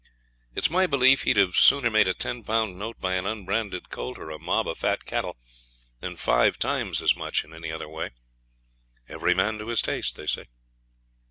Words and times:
It's 0.55 0.71
my 0.71 0.87
belief 0.87 1.25
he'd 1.25 1.37
have 1.37 1.55
sooner 1.55 1.91
made 1.91 2.07
a 2.07 2.15
ten 2.15 2.43
pound 2.43 2.79
note 2.79 2.99
by 2.99 3.13
an 3.13 3.27
unbranded 3.27 3.91
colt 3.91 4.17
or 4.17 4.31
a 4.31 4.39
mob 4.39 4.67
of 4.67 4.79
fat 4.79 5.05
cattle 5.05 5.37
than 5.99 6.15
five 6.15 6.57
times 6.57 7.03
as 7.03 7.15
much 7.15 7.43
in 7.45 7.53
any 7.53 7.71
other 7.71 7.87
way. 7.87 8.09
Every 9.07 9.35
man 9.35 9.59
to 9.59 9.67
his 9.67 9.83
taste, 9.83 10.15
they 10.15 10.25
say. 10.25 10.45